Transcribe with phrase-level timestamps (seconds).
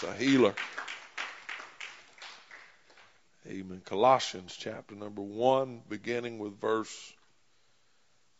[0.00, 0.54] He's a healer.
[3.46, 3.82] Amen.
[3.84, 7.12] Colossians chapter number 1, beginning with verse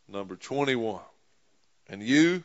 [0.07, 1.01] number 21.
[1.89, 2.43] And you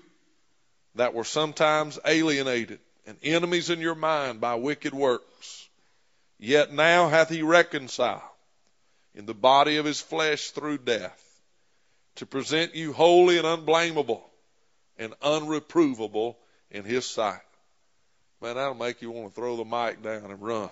[0.94, 5.68] that were sometimes alienated and enemies in your mind by wicked works,
[6.38, 8.22] yet now hath he reconciled
[9.14, 11.20] in the body of his flesh through death
[12.16, 14.24] to present you holy and unblameable
[14.98, 16.36] and unreprovable
[16.70, 17.40] in his sight.
[18.44, 20.68] Man, that'll make you want to throw the mic down and run.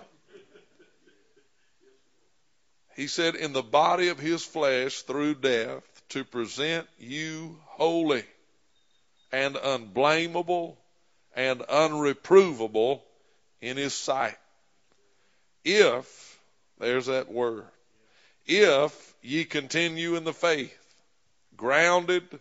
[2.95, 8.25] He said, in the body of his flesh through death to present you holy
[9.31, 10.77] and unblameable
[11.35, 13.01] and unreprovable
[13.59, 14.37] in his sight.
[15.65, 16.39] If,
[16.77, 17.65] there's that word,
[18.45, 20.77] if ye continue in the faith,
[21.57, 22.39] grounded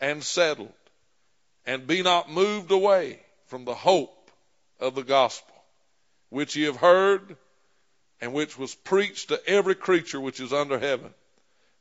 [0.00, 0.72] and settled,
[1.64, 4.23] and be not moved away from the hope
[4.80, 5.54] of the gospel,
[6.30, 7.36] which ye have heard,
[8.20, 11.12] and which was preached to every creature which is under heaven.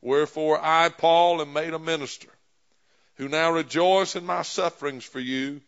[0.02, 2.30] Wherefore I, Paul, am made a minister,
[3.16, 5.62] who now rejoice in my sufferings for you,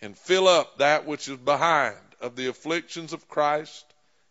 [0.00, 3.84] and fill up that which is behind of the afflictions of Christ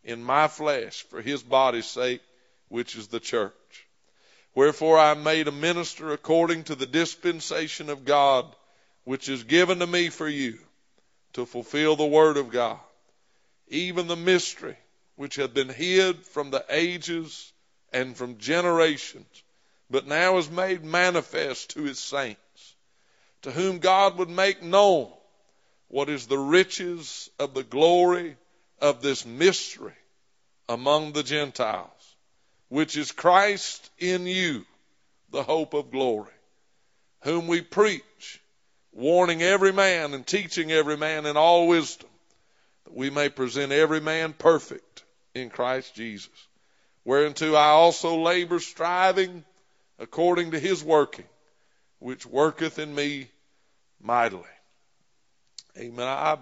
[0.04, 2.22] in my flesh for his body's sake,
[2.68, 3.54] which is the church.
[4.56, 8.46] Wherefore I am made a minister according to the dispensation of God,
[9.04, 10.60] which is given to me for you,
[11.34, 12.80] to fulfill the word of God,
[13.68, 14.78] even the mystery
[15.16, 17.52] which had been hid from the ages
[17.92, 19.44] and from generations,
[19.90, 22.76] but now is made manifest to his saints,
[23.42, 25.12] to whom God would make known
[25.88, 28.38] what is the riches of the glory
[28.80, 29.94] of this mystery
[30.68, 32.16] among the Gentiles,
[32.70, 34.66] which is Christ in you,
[35.32, 36.32] the hope of glory,
[37.22, 38.39] whom we preach,
[39.00, 42.10] warning every man and teaching every man in all wisdom,
[42.84, 46.30] that we may present every man perfect in Christ Jesus.
[47.06, 49.44] Whereunto I also labor, striving
[49.98, 51.26] according to his working,
[52.00, 53.30] which worketh in me
[54.02, 54.44] mightily.
[55.78, 56.08] Amen.
[56.08, 56.38] I,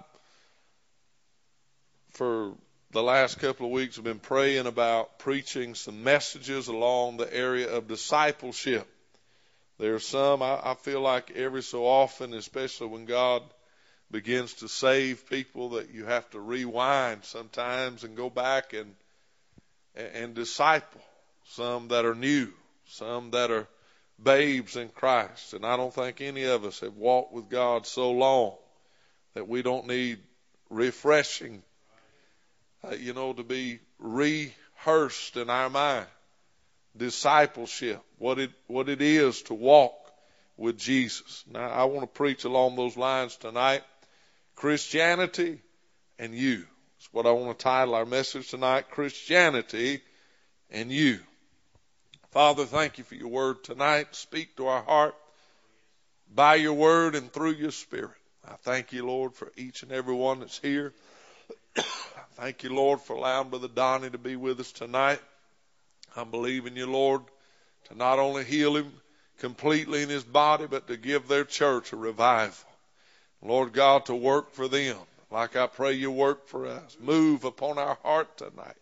[2.12, 2.56] for
[2.92, 7.70] the last couple of weeks, have been praying about preaching some messages along the area
[7.70, 8.88] of discipleship.
[9.80, 13.44] There are some I, I feel like every so often, especially when God
[14.10, 18.96] begins to save people that you have to rewind sometimes and go back and
[19.96, 21.02] and disciple
[21.50, 22.52] some that are new,
[22.88, 23.68] some that are
[24.22, 25.54] babes in Christ.
[25.54, 28.56] And I don't think any of us have walked with God so long
[29.34, 30.20] that we don't need
[30.70, 31.64] refreshing,
[32.84, 36.08] uh, you know, to be rehearsed in our mind.
[36.98, 39.94] Discipleship, what it, what it is to walk
[40.58, 41.44] with Jesus.
[41.52, 43.84] Now, I want to preach along those lines tonight.
[44.56, 45.62] Christianity
[46.18, 46.66] and you.
[46.98, 48.90] That's what I want to title our message tonight.
[48.90, 50.02] Christianity
[50.72, 51.20] and you.
[52.32, 54.16] Father, thank you for your word tonight.
[54.16, 55.16] Speak to our heart
[56.34, 58.12] by your word and through your spirit.
[58.46, 60.94] I thank you, Lord, for each and every one that's here.
[62.36, 65.20] thank you, Lord, for allowing Brother Donnie to be with us tonight.
[66.16, 67.22] I'm believing you, Lord,
[67.90, 68.92] to not only heal him
[69.40, 72.70] completely in his body, but to give their church a revival.
[73.42, 74.98] Lord God, to work for them
[75.30, 76.98] like I pray you work for us.
[77.00, 78.76] Move upon our heart tonight.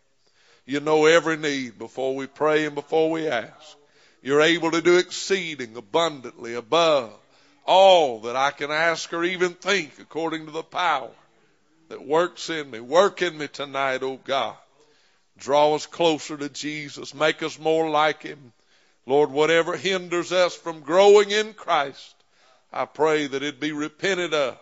[0.65, 3.77] You know every need before we pray and before we ask.
[4.21, 7.13] You're able to do exceeding abundantly above
[7.65, 11.11] all that I can ask or even think according to the power
[11.89, 12.79] that works in me.
[12.79, 14.55] Work in me tonight, oh God.
[15.37, 17.13] Draw us closer to Jesus.
[17.13, 18.53] Make us more like Him.
[19.05, 22.15] Lord, whatever hinders us from growing in Christ,
[22.73, 24.57] I pray that it be repented of.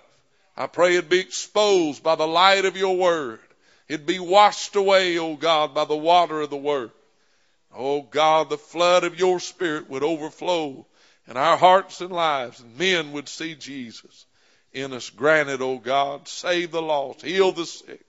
[0.55, 3.39] I pray it be exposed by the light of your word.
[3.87, 6.91] It be washed away, O oh God, by the water of the word.
[7.75, 10.85] Oh God, the flood of your spirit would overflow
[11.27, 14.25] in our hearts and lives and men would see Jesus
[14.73, 15.09] in us.
[15.09, 18.05] Granted, O oh God, save the lost, heal the sick,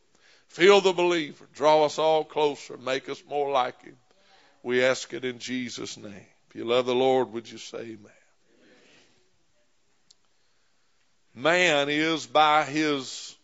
[0.55, 3.97] fill the believer, draw us all closer, make us more like him.
[4.63, 6.27] We ask it in Jesus' name.
[6.49, 8.13] If you love the Lord, would you say amen?
[11.35, 13.35] man is by his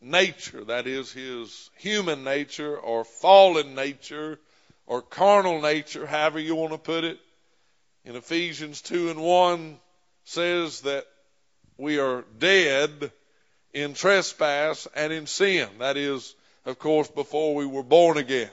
[0.00, 4.38] nature, that is his human nature or fallen nature
[4.86, 7.18] or carnal nature, however you want to put it.
[8.04, 9.78] In Ephesians 2 and 1
[10.24, 11.04] says that
[11.76, 13.10] we are dead
[13.76, 15.68] in trespass and in sin.
[15.80, 16.34] That is,
[16.64, 18.48] of course, before we were born again.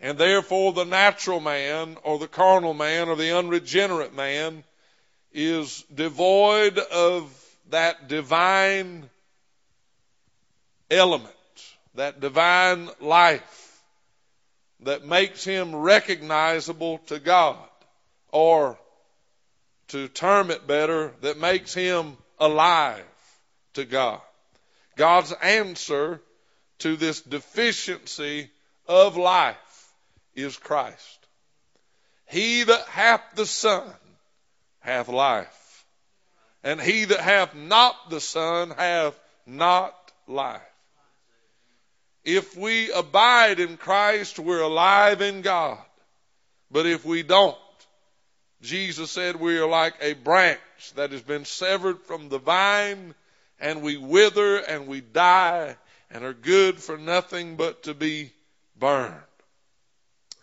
[0.00, 4.64] And therefore the natural man or the carnal man or the unregenerate man
[5.34, 7.30] is devoid of
[7.68, 9.10] that divine
[10.90, 11.34] element
[11.94, 13.82] that divine life
[14.80, 17.58] that makes him recognizable to God,
[18.30, 18.78] or
[19.88, 23.04] to term it better, that makes him alive
[23.74, 24.20] to God.
[24.96, 26.20] God's answer
[26.80, 28.50] to this deficiency
[28.86, 29.92] of life
[30.34, 31.18] is Christ.
[32.26, 33.84] He that hath the Son
[34.80, 35.84] hath life,
[36.64, 39.94] and he that hath not the Son hath not
[40.26, 40.60] life.
[42.24, 45.78] If we abide in Christ, we're alive in God.
[46.70, 47.56] But if we don't,
[48.62, 50.60] Jesus said we are like a branch
[50.94, 53.14] that has been severed from the vine
[53.62, 55.76] and we wither and we die
[56.10, 58.32] and are good for nothing but to be
[58.76, 59.14] burned.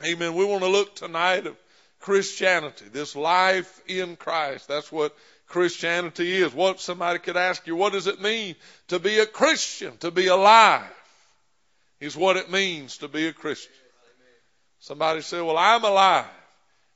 [0.04, 0.34] Amen.
[0.34, 1.56] We want to look tonight at
[2.00, 4.70] Christianity, this life in Christ.
[4.70, 5.16] That's what
[5.48, 6.54] Christianity is.
[6.54, 8.56] What somebody could ask you, what does it mean
[8.88, 10.90] to be a Christian, to be alive?
[12.00, 13.74] Is what it means to be a Christian.
[14.80, 16.24] Somebody said, well, I'm alive.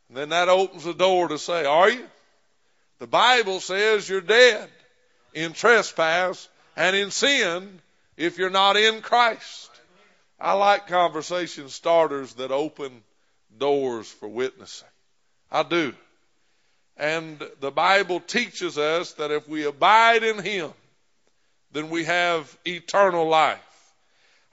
[0.08, 2.06] And then that opens the door to say, are you?
[3.00, 4.70] The Bible says you're dead
[5.34, 7.82] in trespass and in sin
[8.18, 9.70] if you're not in Christ.
[10.40, 13.04] I like conversation starters that open
[13.58, 14.88] doors for witnessing.
[15.52, 15.94] I do.
[16.98, 20.72] And the Bible teaches us that if we abide in Him,
[21.72, 23.60] then we have eternal life.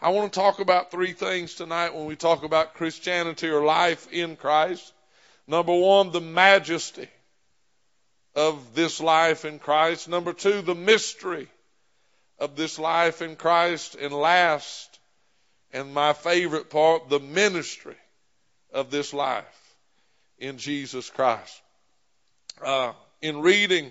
[0.01, 4.11] I want to talk about three things tonight when we talk about Christianity or life
[4.11, 4.93] in Christ.
[5.47, 7.09] Number one, the majesty
[8.35, 10.09] of this life in Christ.
[10.09, 11.49] Number two, the mystery
[12.39, 13.97] of this life in Christ.
[13.97, 14.99] And last,
[15.73, 17.97] and my favorite part, the ministry
[18.73, 19.75] of this life
[20.39, 21.61] in Jesus Christ.
[22.65, 23.91] Uh, in reading,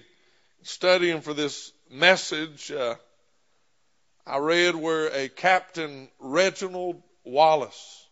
[0.64, 2.96] studying for this message, uh,
[4.26, 8.08] I read where a Captain Reginald Wallace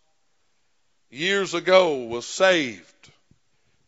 [1.09, 3.11] years ago was saved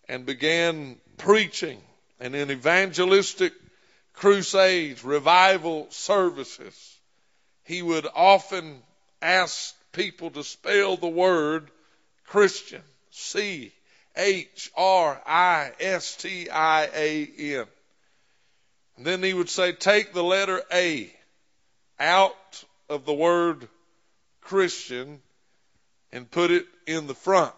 [0.08, 1.82] and began preaching
[2.20, 3.54] and in evangelistic
[4.14, 6.98] crusades, revival services,
[7.64, 8.82] he would often
[9.22, 11.70] ask people to spell the word
[12.26, 12.82] Christian.
[13.12, 13.72] C
[14.16, 17.66] H R I S T I A N.
[18.98, 21.12] And then he would say, take the letter A
[22.00, 23.68] out of the word
[24.42, 25.22] Christian
[26.12, 27.54] and put it in the front.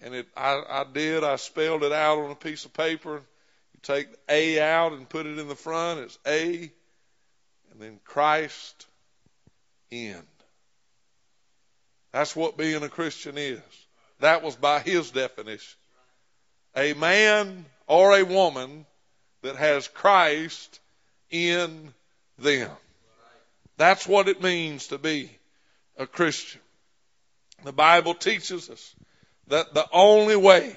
[0.00, 1.24] And it, I, I did.
[1.24, 3.14] I spelled it out on a piece of paper.
[3.14, 6.00] You take A out and put it in the front.
[6.00, 6.70] It's A,
[7.72, 8.86] and then Christ
[9.90, 10.22] in.
[12.12, 13.60] That's what being a Christian is.
[14.20, 15.78] That was by his definition.
[16.76, 18.86] A man or a woman
[19.42, 20.80] that has Christ
[21.30, 21.92] in
[22.38, 22.70] them.
[23.76, 25.30] That's what it means to be
[25.96, 26.60] a Christian.
[27.64, 28.94] The Bible teaches us
[29.48, 30.76] that the only way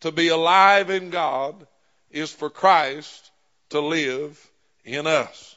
[0.00, 1.66] to be alive in God
[2.10, 3.30] is for Christ
[3.70, 4.38] to live
[4.84, 5.56] in us.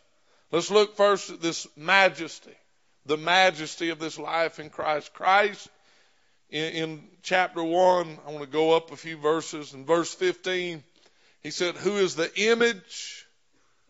[0.52, 2.56] Let's look first at this majesty,
[3.06, 5.14] the majesty of this life in Christ.
[5.14, 5.68] Christ,
[6.50, 9.74] in, in chapter 1, I want to go up a few verses.
[9.74, 10.84] In verse 15,
[11.42, 13.26] he said, Who is the image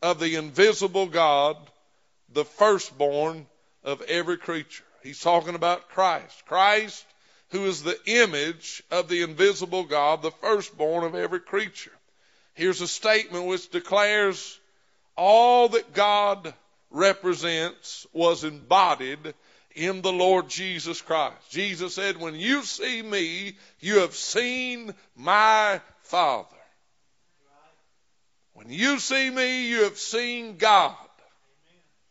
[0.02, 1.58] of the invisible God,
[2.32, 3.46] the firstborn
[3.84, 4.86] of every creature?
[5.04, 6.46] He's talking about Christ.
[6.46, 7.06] Christ
[7.54, 11.92] who is the image of the invisible God, the firstborn of every creature.
[12.56, 14.60] Here's a statement which declares
[15.16, 16.52] all that God
[16.90, 19.36] represents was embodied
[19.76, 21.52] in the Lord Jesus Christ.
[21.52, 26.48] Jesus said, when you see me, you have seen my Father.
[28.54, 30.96] When you see me, you have seen God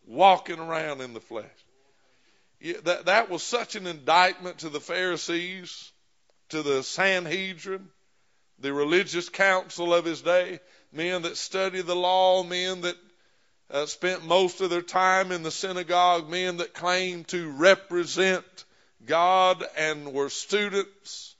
[0.06, 1.46] walking around in the flesh
[2.85, 5.92] that, that was such an indictment to the Pharisees,
[6.50, 7.88] to the Sanhedrin,
[8.59, 10.61] the religious council of his day,
[10.92, 12.97] men that studied the law, men that
[13.71, 18.45] uh, spent most of their time in the synagogue, men that claimed to represent
[19.04, 21.35] God and were students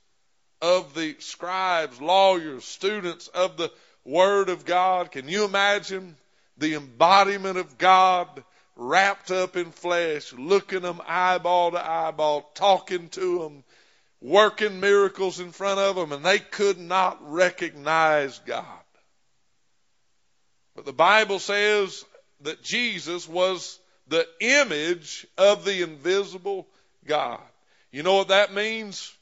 [0.61, 3.71] of the scribes, lawyers, students of the
[4.03, 5.11] Word of God.
[5.11, 6.17] Can you imagine
[6.57, 8.43] the embodiment of God
[8.75, 13.63] wrapped up in flesh, looking them eyeball to eyeball, talking to them,
[14.21, 18.65] working miracles in front of them, and they could not recognize God.
[20.75, 22.03] But the Bible says
[22.41, 26.67] that Jesus was the image of the invisible
[27.05, 27.39] God.
[27.91, 29.13] You know what that means?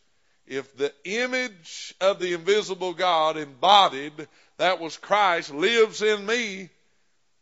[0.47, 4.27] If the image of the invisible God embodied,
[4.57, 6.69] that was Christ, lives in me,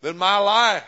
[0.01, 0.83] then my life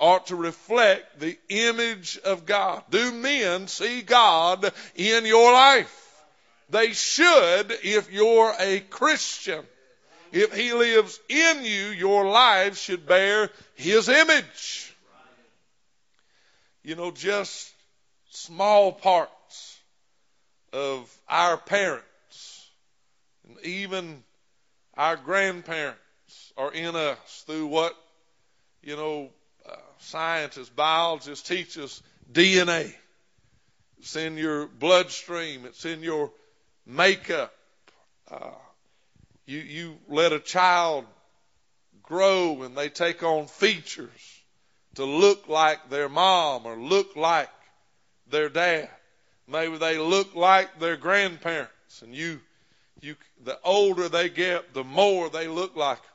[0.00, 2.82] ought to reflect the image of God.
[2.90, 5.96] Do men see God in your life?
[6.70, 9.62] They should if you're a Christian.
[10.32, 14.94] If He lives in you, your life should bear His image.
[16.82, 17.70] You know, just
[18.30, 19.78] small parts
[20.72, 22.04] of our parents
[23.46, 24.22] and even
[24.96, 25.98] our grandparents
[26.56, 27.96] are in us through what,
[28.82, 29.30] you know,
[30.00, 32.02] scientists, biologists teach us
[32.32, 32.92] DNA.
[33.98, 35.66] It's in your bloodstream.
[35.66, 36.30] It's in your
[36.86, 37.52] makeup.
[38.30, 38.50] Uh,
[39.46, 41.04] you, you let a child
[42.02, 44.40] grow and they take on features
[44.94, 47.50] to look like their mom or look like
[48.28, 48.88] their dad.
[49.46, 52.40] Maybe they look like their grandparents and you,
[53.00, 56.06] you, the older they get, the more they look like them.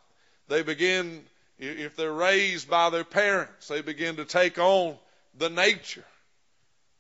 [0.47, 1.23] They begin,
[1.57, 4.97] if they're raised by their parents, they begin to take on
[5.37, 6.05] the nature.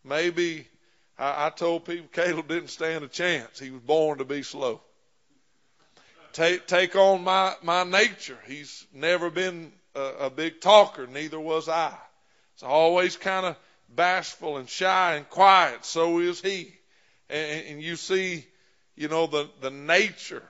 [0.03, 0.67] Maybe
[1.17, 3.59] I, I told people Caleb didn't stand a chance.
[3.59, 4.81] He was born to be slow.
[6.33, 8.37] Take, take on my, my nature.
[8.45, 11.97] He's never been a, a big talker, neither was I.
[12.53, 13.55] It's always kind of
[13.93, 15.85] bashful and shy and quiet.
[15.85, 16.73] So is he.
[17.29, 18.45] And, and you see,
[18.95, 20.43] you know, the, the nature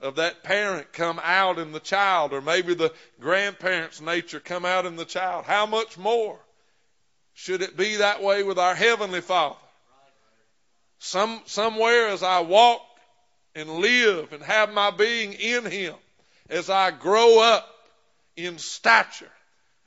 [0.00, 4.86] of that parent come out in the child, or maybe the grandparent's nature come out
[4.86, 5.44] in the child.
[5.44, 6.38] How much more
[7.34, 9.56] should it be that way with our Heavenly Father?
[10.98, 12.80] Some, somewhere as I walk
[13.54, 15.94] and live and have my being in Him,
[16.48, 17.68] as I grow up
[18.36, 19.30] in stature,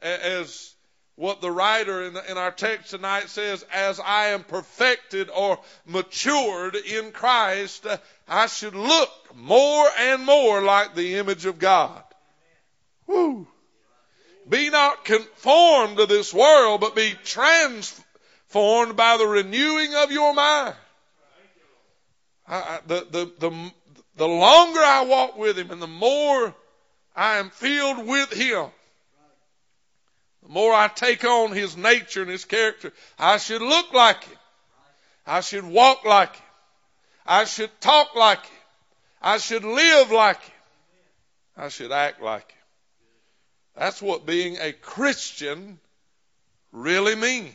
[0.01, 0.73] as
[1.21, 5.59] what the writer in, the, in, our text tonight says, as I am perfected or
[5.85, 7.85] matured in Christ,
[8.27, 12.01] I should look more and more like the image of God.
[13.05, 13.47] Woo.
[14.49, 20.73] Be not conformed to this world, but be transformed by the renewing of your mind.
[22.47, 23.71] I, the, the, the,
[24.15, 26.55] the longer I walk with Him and the more
[27.15, 28.71] I am filled with Him,
[30.51, 34.37] more I take on His nature and His character, I should look like Him.
[35.25, 36.45] I should walk like Him.
[37.25, 38.57] I should talk like Him.
[39.21, 40.55] I should live like Him.
[41.57, 42.57] I should act like Him.
[43.77, 45.79] That's what being a Christian
[46.71, 47.53] really means.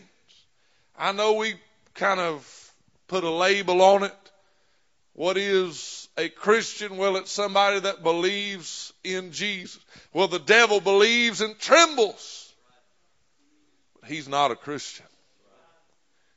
[0.98, 1.54] I know we
[1.94, 2.72] kind of
[3.08, 4.26] put a label on it
[5.16, 6.98] what is a Christian?
[6.98, 9.82] Well, it's somebody that believes in Jesus.
[10.12, 12.45] Well, the devil believes and trembles.
[14.06, 15.06] He's not a Christian.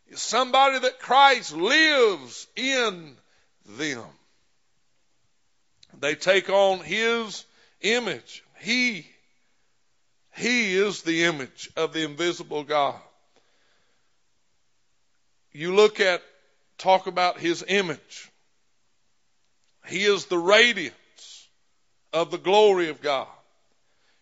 [0.07, 3.15] It's somebody that Christ lives in
[3.65, 4.05] them.
[5.99, 7.45] They take on his
[7.81, 8.43] image.
[8.59, 9.05] He,
[10.35, 12.95] he is the image of the invisible God.
[15.51, 16.21] You look at,
[16.77, 18.29] talk about his image.
[19.87, 21.47] He is the radiance
[22.13, 23.27] of the glory of God.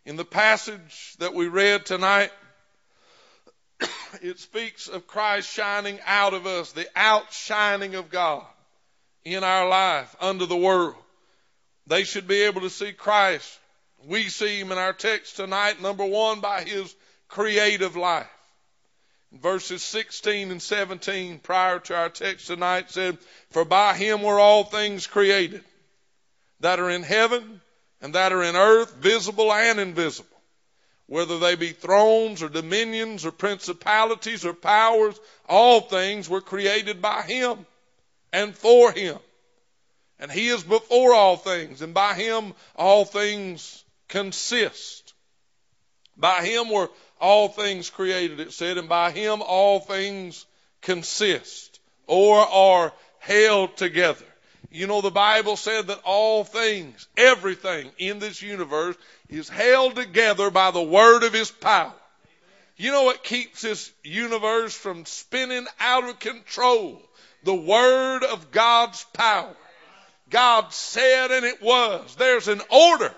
[0.06, 2.32] In the passage that we read tonight,
[4.22, 8.46] it speaks of Christ shining out of us, the outshining of God
[9.24, 10.96] in our life under the world.
[11.88, 13.60] They should be able to see Christ.
[14.06, 16.94] We see him in our text tonight, number one, by his
[17.28, 18.30] creative life.
[19.32, 23.18] Verses 16 and 17 prior to our text tonight said,
[23.52, 25.64] For by him were all things created
[26.62, 27.62] that are in heaven
[28.02, 30.37] and that are in earth, visible and invisible.
[31.08, 37.22] Whether they be thrones or dominions or principalities or powers, all things were created by
[37.22, 37.66] him
[38.34, 39.18] and for him.
[40.20, 45.14] And he is before all things, and by him all things consist.
[46.18, 46.90] By him were
[47.22, 50.46] all things created, it said, and by him all things
[50.82, 54.26] consist or are held together.
[54.72, 58.96] You know, the Bible said that all things, everything in this universe
[59.30, 61.94] is held together by the word of his power.
[62.76, 67.02] You know what keeps this universe from spinning out of control?
[67.44, 69.56] The word of God's power.
[70.30, 72.16] God said and it was.
[72.16, 73.14] There's an order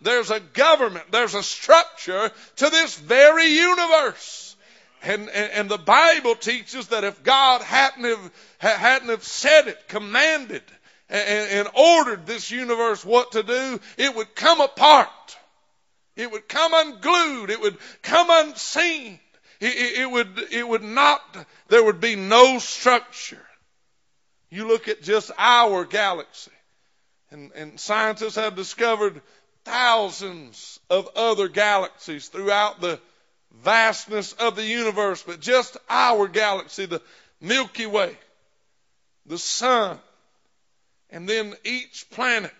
[0.00, 4.47] there's a government, there's a structure to this very universe.
[5.02, 9.88] And, and, and the Bible teaches that if God hadn't have, hadn't have said it,
[9.88, 10.62] commanded,
[11.08, 15.08] and, and ordered this universe what to do, it would come apart.
[16.16, 17.50] It would come unglued.
[17.50, 19.20] It would come unseen.
[19.60, 21.20] It, it, it, would, it would not,
[21.68, 23.44] there would be no structure.
[24.50, 26.50] You look at just our galaxy,
[27.30, 29.20] and, and scientists have discovered
[29.64, 32.98] thousands of other galaxies throughout the
[33.62, 37.02] vastness of the universe, but just our galaxy, the
[37.40, 38.16] Milky Way,
[39.26, 39.98] the sun,
[41.10, 42.52] and then each planet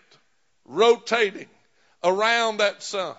[0.65, 1.47] rotating
[2.03, 3.15] around that sun.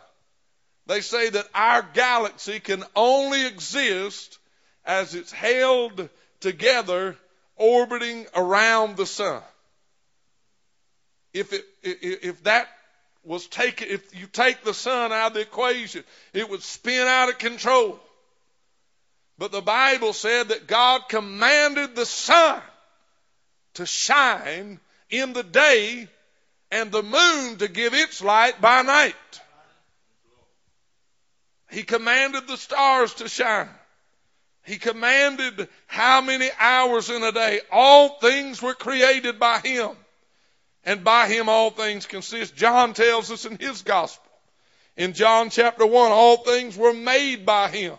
[0.87, 4.39] They say that our galaxy can only exist
[4.85, 6.09] as it's held
[6.41, 7.17] together
[7.57, 9.43] orbiting around the sun.
[11.33, 12.69] If it, if that
[13.25, 17.29] was taken, if you take the sun out of the equation, it would spin out
[17.29, 18.01] of control.
[19.39, 22.61] But the Bible said that God commanded the sun
[23.75, 26.09] to shine in the day
[26.71, 29.15] and the moon to give its light by night.
[31.71, 33.69] He commanded the stars to shine.
[34.65, 37.61] He commanded how many hours in a day.
[37.73, 39.91] All things were created by Him.
[40.85, 42.57] And by Him all things consist.
[42.57, 44.25] John tells us in his gospel.
[44.97, 47.95] In John chapter 1, all things were made by Him.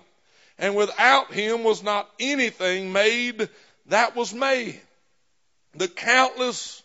[0.58, 3.50] And without Him was not anything made
[3.88, 4.80] that was made.
[5.76, 6.82] The countless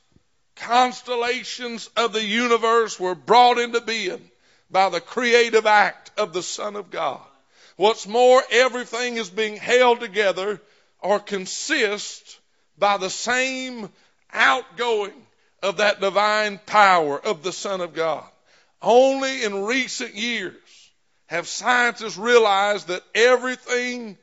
[0.57, 4.31] constellations of the universe were brought into being
[4.71, 7.21] by the creative act of the Son of God.
[7.77, 10.61] What's more, everything is being held together
[11.01, 12.39] or consists
[12.79, 13.91] by the same
[14.33, 15.26] outgoing
[15.63, 18.25] of that divine power of the Son of God.
[18.83, 20.55] Only in recent years
[21.27, 24.17] have scientists realized that everything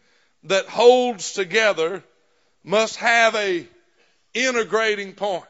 [0.43, 2.03] that holds together
[2.63, 3.67] must have a
[4.33, 5.43] integrating point.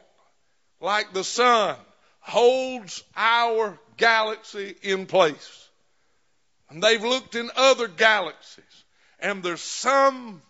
[0.80, 1.76] Like the sun
[2.20, 5.68] holds our galaxy in place.
[6.70, 8.64] And they've looked in other galaxies
[9.20, 10.42] and there's some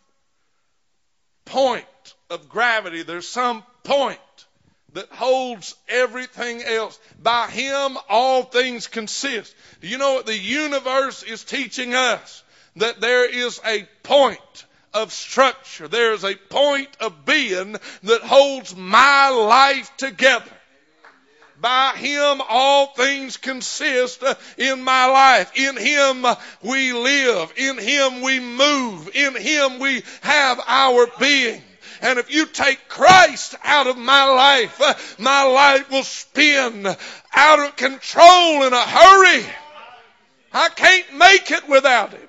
[1.45, 1.85] point
[2.31, 4.19] of gravity, there's some point
[4.95, 6.99] that holds everything else.
[7.23, 9.55] By Him, all things consist.
[9.81, 12.43] Do you know what the universe is teaching us?
[12.77, 15.89] That there is a point of structure.
[15.89, 20.51] There is a point of being that holds my life together.
[21.61, 24.23] By Him all things consist
[24.59, 25.53] in my life.
[25.57, 26.27] In Him
[26.63, 27.53] we live.
[27.57, 29.11] In Him we move.
[29.15, 31.63] In Him we have our being.
[32.05, 37.59] And if you take Christ out of my life, uh, my life will spin out
[37.61, 39.47] of control in a hurry.
[40.53, 42.29] I can't make it without Him.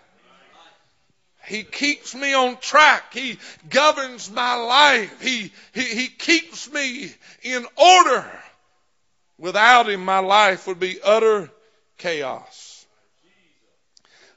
[1.46, 3.14] He keeps me on track.
[3.14, 3.38] He
[3.70, 5.22] governs my life.
[5.22, 8.26] He, he, he keeps me in order.
[9.38, 11.52] Without him, my life would be utter
[11.98, 12.86] chaos.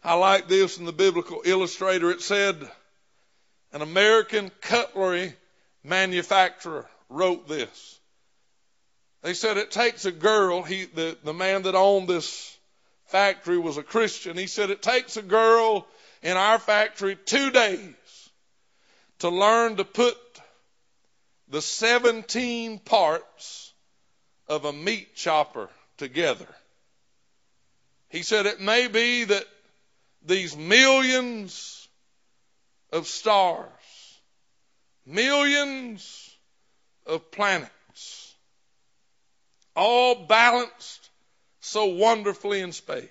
[0.03, 2.11] I like this in the biblical illustrator.
[2.11, 2.68] It said,
[3.72, 5.35] an American cutlery
[5.85, 8.00] manufacturer wrote this.
[9.22, 12.57] They said it takes a girl, he, the, the man that owned this
[13.07, 14.37] factory was a Christian.
[14.37, 15.87] He said it takes a girl
[16.22, 18.31] in our factory two days
[19.20, 20.16] to learn to put
[21.48, 23.72] the 17 parts
[24.46, 26.46] of a meat chopper together.
[28.09, 29.44] He said it may be that
[30.24, 31.78] these millions
[32.92, 33.68] of stars,
[35.07, 36.31] millions
[37.07, 38.35] of planets,
[39.74, 41.11] all balanced
[41.61, 43.09] so wonderfully in space.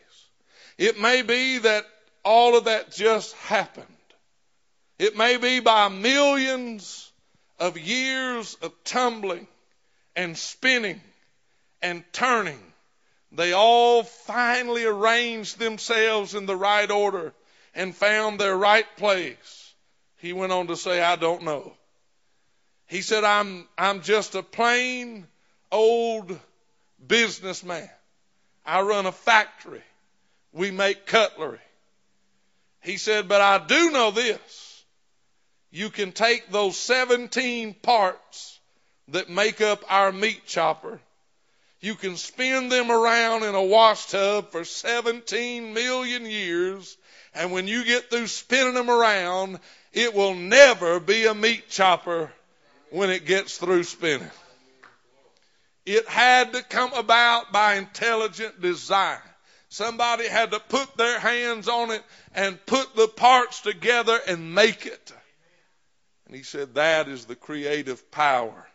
[0.78, 1.86] It may be that
[2.24, 3.88] all of that just happened.
[5.00, 7.12] It may be by millions
[7.60, 9.48] of years of tumbling
[10.16, 11.02] and spinning
[11.82, 12.60] and turning.
[13.32, 17.34] They all finally arranged themselves in the right order
[17.76, 19.57] and found their right place.
[20.18, 21.74] He went on to say, I don't know.
[22.88, 25.28] He said, I'm, I'm just a plain
[25.72, 26.38] old
[27.06, 27.90] businessman.
[28.66, 29.84] I run a factory.
[30.54, 31.60] We make cutlery.
[32.82, 34.84] He said, but I do know this.
[35.72, 38.60] You can take those 17 parts
[39.10, 41.00] that make up our meat chopper.
[41.80, 46.98] You can spin them around in a wash tub for 17 million years.
[47.34, 49.60] And when you get through spinning them around,
[49.98, 52.32] it will never be a meat chopper
[52.92, 54.30] when it gets through spinning.
[55.88, 59.18] It had to come about by intelligent design.
[59.70, 62.04] Somebody had to put their hands on it
[62.36, 65.12] and put the parts together and make it.
[66.28, 68.68] And he said that is the creative power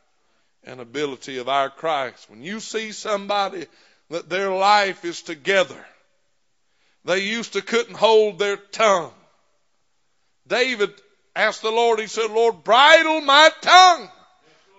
[0.64, 2.28] and ability of our Christ.
[2.28, 3.66] When you see somebody
[4.10, 5.86] that their life is together,
[7.04, 9.12] they used to couldn't hold their tongue.
[10.48, 10.92] David
[11.34, 14.08] asked the Lord, he said, Lord, bridle my tongue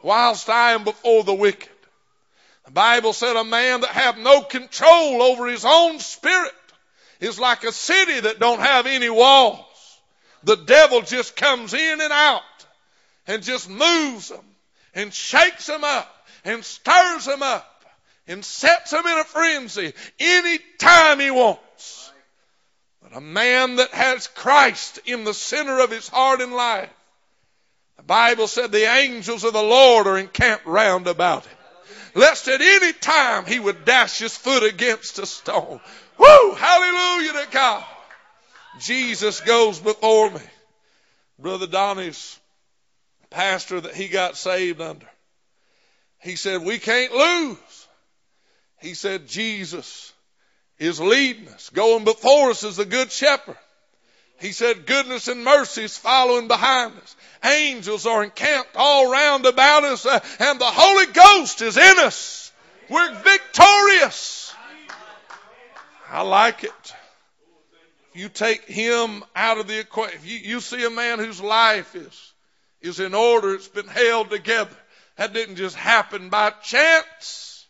[0.04, 1.70] whilst I am before the wicked.
[2.66, 6.54] The Bible said a man that have no control over his own spirit
[7.20, 9.66] is like a city that don't have any walls.
[10.44, 12.42] The devil just comes in and out
[13.28, 14.46] and just moves them
[14.94, 16.10] and shakes them up
[16.44, 17.70] and stirs them up
[18.28, 21.63] and sets them in a frenzy any time he wants.
[23.14, 26.90] A man that has Christ in the center of his heart and life,
[27.98, 31.58] the Bible said the angels of the Lord are encamped round about him.
[32.16, 35.80] Lest at any time he would dash his foot against a stone.
[36.18, 36.54] Woo!
[36.54, 37.86] Hallelujah to God.
[38.80, 40.42] Jesus goes before me.
[41.38, 42.40] Brother Donnie's
[43.30, 45.08] pastor that he got saved under.
[46.20, 47.88] He said, we can't lose.
[48.80, 50.13] He said, Jesus
[50.80, 53.58] is leading us, going before us as the good shepherd.
[54.40, 57.16] He said, goodness and mercy is following behind us.
[57.46, 62.52] Angels are encamped all round about us, uh, and the Holy Ghost is in us.
[62.90, 64.54] We're victorious.
[66.10, 66.94] I like it.
[68.14, 72.34] You take him out of the equation, you, you see a man whose life is,
[72.82, 74.76] is in order, it's been held together.
[75.18, 77.66] That didn't just happen by chance.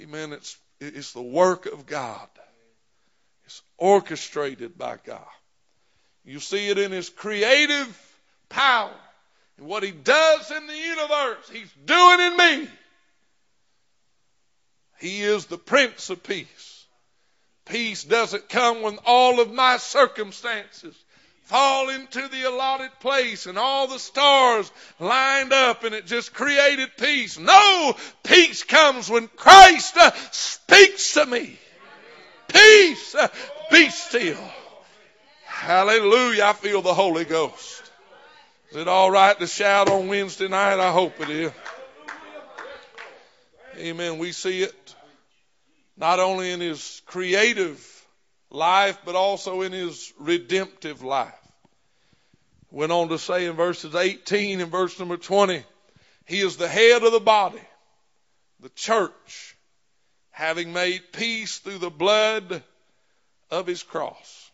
[0.00, 0.32] Amen.
[0.32, 2.28] It's, it's the work of God.
[3.44, 5.24] It's orchestrated by God.
[6.24, 8.16] You see it in His creative
[8.48, 8.94] power.
[9.56, 12.68] And what He does in the universe, He's doing in me.
[15.00, 16.86] He is the Prince of Peace.
[17.64, 20.94] Peace doesn't come when all of my circumstances
[21.48, 26.90] fall into the allotted place and all the stars lined up and it just created
[26.98, 27.38] peace.
[27.38, 31.58] No, peace comes when Christ uh, speaks to me.
[32.48, 33.28] Peace, uh,
[33.70, 34.36] be still.
[35.46, 36.44] Hallelujah.
[36.44, 37.82] I feel the Holy Ghost.
[38.70, 40.78] Is it all right to shout on Wednesday night?
[40.78, 41.52] I hope it is.
[43.78, 44.18] Amen.
[44.18, 44.94] We see it
[45.96, 47.97] not only in his creative
[48.50, 51.34] life, but also in his redemptive life.
[52.70, 55.64] Went on to say in verses 18 and verse number 20,
[56.26, 57.62] he is the head of the body,
[58.60, 59.56] the church,
[60.30, 62.62] having made peace through the blood
[63.50, 64.50] of his cross.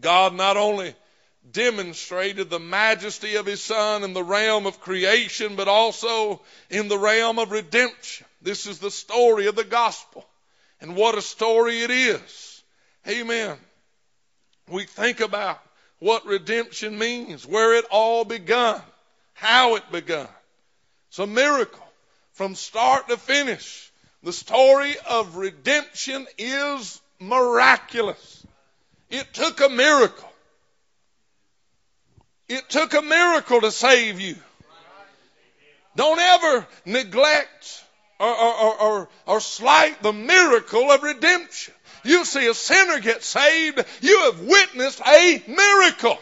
[0.00, 0.94] God not only
[1.50, 6.98] demonstrated the majesty of his son in the realm of creation, but also in the
[6.98, 8.26] realm of redemption.
[8.40, 10.24] This is the story of the gospel.
[10.80, 12.53] And what a story it is.
[13.08, 13.56] Amen.
[14.68, 15.60] We think about
[15.98, 18.80] what redemption means, where it all begun,
[19.34, 20.28] how it begun.
[21.08, 21.86] It's a miracle
[22.32, 23.90] from start to finish.
[24.22, 28.46] The story of redemption is miraculous.
[29.10, 30.32] It took a miracle.
[32.48, 34.36] It took a miracle to save you.
[35.96, 37.84] Don't ever neglect
[38.18, 41.74] or, or, or, or slight the miracle of redemption.
[42.04, 46.18] You see a sinner get saved, you have witnessed a miracle.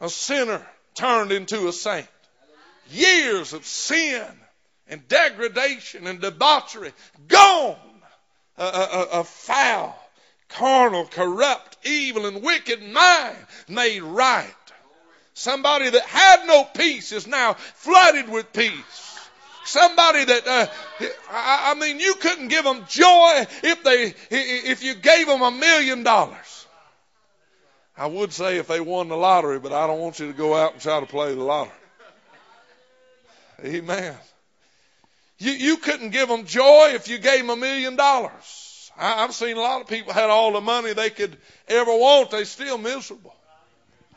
[0.00, 0.64] A sinner
[0.94, 2.08] turned into a saint.
[2.90, 4.26] Years of sin
[4.88, 6.92] and degradation and debauchery
[7.28, 7.76] gone.
[8.56, 9.98] A, a, a foul,
[10.48, 13.36] carnal, corrupt, evil, and wicked mind
[13.68, 14.54] made right.
[15.32, 19.13] Somebody that had no peace is now flooded with peace.
[19.64, 20.66] Somebody that, uh,
[21.30, 26.02] I mean, you couldn't give them joy if they, if you gave them a million
[26.02, 26.66] dollars.
[27.96, 30.54] I would say if they won the lottery, but I don't want you to go
[30.54, 31.72] out and try to play the lottery.
[33.64, 34.16] Amen.
[35.38, 38.90] You, you couldn't give them joy if you gave them a million dollars.
[38.96, 41.36] I've seen a lot of people had all the money they could
[41.68, 42.30] ever want.
[42.30, 43.34] They still miserable.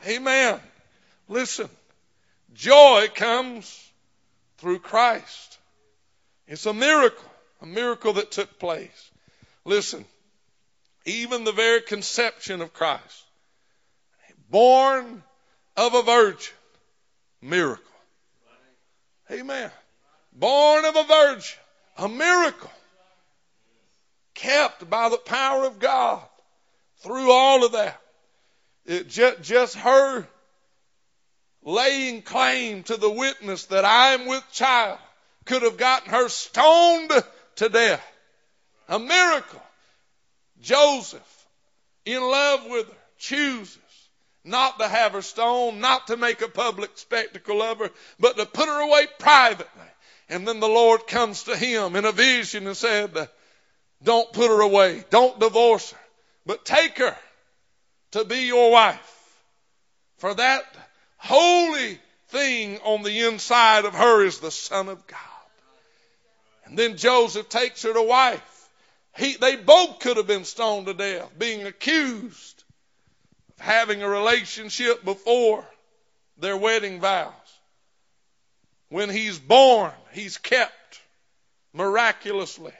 [0.07, 0.59] Amen.
[1.27, 1.69] Listen,
[2.53, 3.86] joy comes
[4.57, 5.57] through Christ.
[6.47, 7.29] It's a miracle,
[7.61, 9.11] a miracle that took place.
[9.65, 10.05] Listen,
[11.05, 13.23] even the very conception of Christ,
[14.49, 15.23] born
[15.75, 16.53] of a virgin,
[17.41, 17.83] miracle.
[19.29, 19.71] Amen.
[20.33, 21.59] Born of a virgin,
[21.97, 22.71] a miracle.
[24.33, 26.21] Kept by the power of God
[26.99, 27.99] through all of that.
[28.85, 30.27] It just, just her
[31.67, 34.97] laying claim to the witness that I'm with child
[35.43, 37.11] could have gotten her stoned
[37.57, 38.03] to death.
[38.87, 39.61] A miracle.
[40.61, 41.47] Joseph,
[42.05, 43.77] in love with her, chooses
[44.45, 48.45] not to have her stoned, not to make a public spectacle of her, but to
[48.45, 49.67] put her away privately.
[50.29, 53.29] And then the Lord comes to him in a vision and said,
[54.01, 55.03] don't put her away.
[55.09, 55.99] Don't divorce her,
[56.45, 57.17] but take her
[58.11, 59.13] to be your wife.
[60.17, 60.63] For that
[61.27, 65.19] holy thing on the inside of her is the Son of God.
[66.65, 68.69] And then Joseph takes her to wife.
[69.17, 72.63] He, they both could have been stoned to death, being accused
[73.49, 75.65] of having a relationship before
[76.37, 77.33] their wedding vows.
[78.89, 81.01] When he's born, he's kept
[81.73, 82.73] miraculously.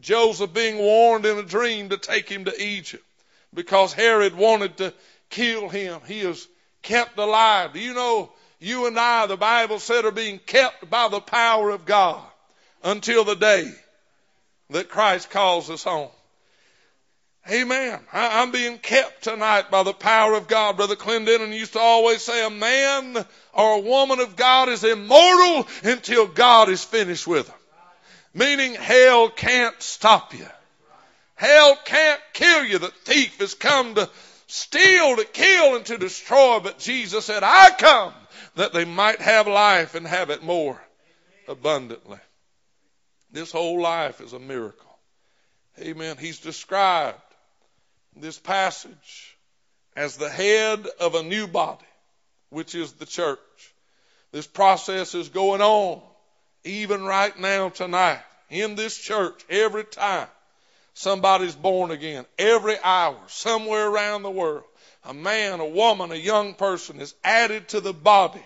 [0.00, 3.04] Joseph being warned in a dream to take him to Egypt
[3.52, 4.94] because Herod wanted to
[5.28, 6.00] kill him.
[6.06, 6.48] He is
[6.82, 7.72] kept alive.
[7.72, 11.70] Do you know you and I, the Bible said, are being kept by the power
[11.70, 12.22] of God
[12.82, 13.72] until the day
[14.70, 16.10] that Christ calls us home.
[17.50, 17.98] Amen.
[18.12, 20.76] I, am being kept tonight by the power of God.
[20.76, 23.16] Brother Clendenin used to always say a man
[23.54, 27.56] or a woman of God is immortal until God is finished with them.
[28.34, 30.46] Meaning hell can't stop you.
[31.34, 32.78] Hell can't kill you.
[32.78, 34.10] The thief has come to
[34.50, 36.60] steal, to kill, and to destroy.
[36.60, 38.12] But Jesus said, I come
[38.56, 40.80] that they might have life and have it more
[41.48, 42.18] abundantly.
[43.32, 44.98] This whole life is a miracle.
[45.78, 46.16] Amen.
[46.18, 47.18] He's described
[48.16, 49.36] this passage
[49.96, 51.84] as the head of a new body,
[52.50, 53.38] which is the church.
[54.32, 56.02] This process is going on
[56.64, 60.28] even right now tonight in this church every time
[60.94, 64.64] somebody's born again, every hour, somewhere around the world.
[65.04, 68.44] A man, a woman, a young person is added to the body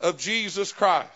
[0.00, 1.08] of Jesus Christ.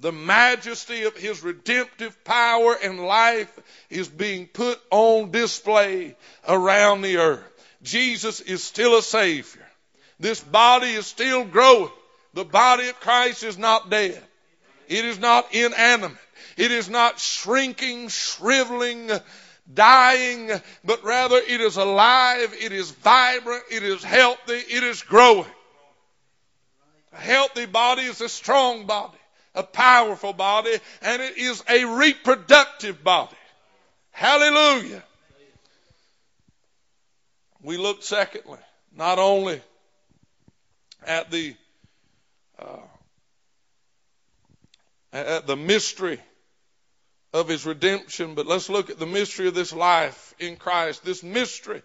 [0.00, 7.16] The majesty of his redemptive power and life is being put on display around the
[7.16, 7.44] earth.
[7.82, 9.66] Jesus is still a Savior.
[10.18, 11.90] This body is still growing.
[12.34, 14.22] The body of Christ is not dead.
[14.88, 16.18] It is not inanimate.
[16.56, 19.10] It is not shrinking, shriveling,
[19.72, 20.50] dying,
[20.84, 25.50] but rather it is alive, it is vibrant, it is healthy, it is growing.
[27.12, 29.18] A healthy body is a strong body
[29.56, 33.34] a powerful body, and it is a reproductive body.
[34.10, 35.02] Hallelujah.
[37.62, 38.58] We look secondly,
[38.94, 39.60] not only
[41.04, 41.56] at the
[42.58, 42.78] uh,
[45.12, 46.20] at the mystery
[47.36, 51.04] of his redemption, but let's look at the mystery of this life in Christ.
[51.04, 51.82] This mystery,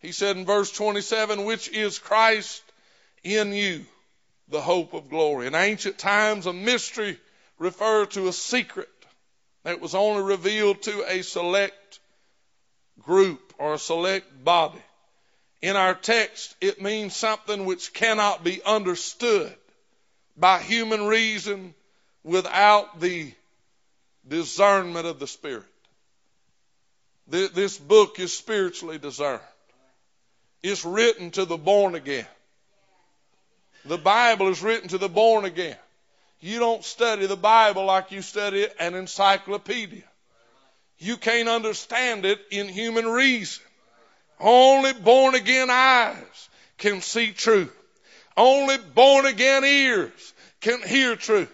[0.00, 2.60] he said in verse 27, which is Christ
[3.22, 3.86] in you,
[4.48, 5.46] the hope of glory.
[5.46, 7.16] In ancient times, a mystery
[7.60, 8.88] referred to a secret
[9.62, 12.00] that was only revealed to a select
[13.00, 14.82] group or a select body.
[15.60, 19.54] In our text, it means something which cannot be understood
[20.36, 21.72] by human reason
[22.24, 23.32] without the
[24.26, 25.64] discernment of the Spirit.
[27.28, 29.40] This book is spiritually discerned.
[30.62, 32.26] It's written to the born again.
[33.84, 35.76] The Bible is written to the born again.
[36.40, 40.04] You don't study the Bible like you study an encyclopedia.
[40.98, 43.62] You can't understand it in human reason.
[44.38, 47.76] Only born again eyes can see truth.
[48.36, 51.52] Only born again ears can hear truth.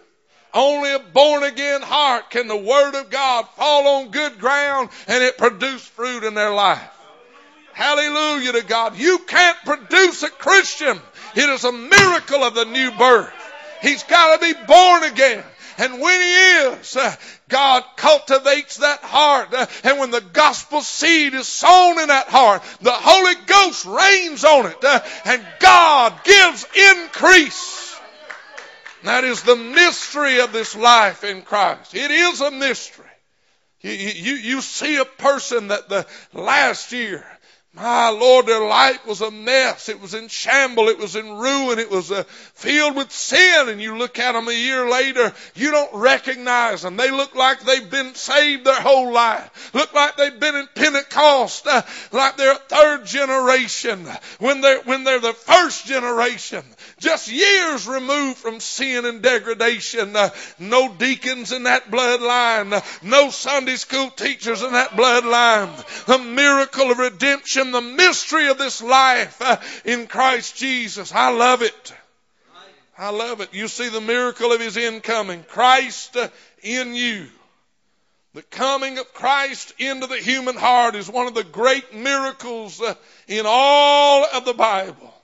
[0.54, 5.22] Only a born again heart can the Word of God fall on good ground and
[5.22, 6.90] it produce fruit in their life.
[7.74, 8.96] Hallelujah to God.
[8.96, 10.98] You can't produce a Christian
[11.34, 13.32] it is a miracle of the new birth.
[13.82, 15.44] He's got to be born again.
[15.78, 17.14] And when he is, uh,
[17.48, 19.54] God cultivates that heart.
[19.54, 24.44] Uh, and when the gospel seed is sown in that heart, the Holy Ghost rains
[24.44, 24.82] on it.
[24.82, 27.77] Uh, and God gives increase.
[29.04, 31.94] That is the mystery of this life in Christ.
[31.94, 33.04] It is a mystery.
[33.80, 37.24] You, you, you see a person that the last year
[37.80, 39.88] my Lord, their life was a mess.
[39.88, 40.88] It was in shamble.
[40.88, 41.78] It was in ruin.
[41.78, 43.68] It was uh, filled with sin.
[43.68, 46.96] And you look at them a year later, you don't recognize them.
[46.96, 49.70] They look like they've been saved their whole life.
[49.74, 54.04] Look like they've been in Pentecost, uh, like they're a third generation
[54.38, 56.64] when they're, when they're the first generation.
[56.98, 60.16] Just years removed from sin and degradation.
[60.16, 62.82] Uh, no deacons in that bloodline.
[63.04, 66.06] No Sunday school teachers in that bloodline.
[66.06, 71.12] The miracle of redemption the mystery of this life uh, in Christ Jesus.
[71.12, 71.94] I love it.
[72.96, 73.54] I love it.
[73.54, 75.44] You see the miracle of his incoming.
[75.44, 76.28] Christ uh,
[76.62, 77.28] in you.
[78.34, 82.94] The coming of Christ into the human heart is one of the great miracles uh,
[83.26, 85.14] in all of the Bible.